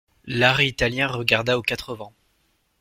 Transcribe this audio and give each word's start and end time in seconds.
L'art 0.25 0.61
italien 0.61 1.05
regarda 1.05 1.59
aux 1.59 1.61
quatre 1.61 1.93
vents. 1.93 2.15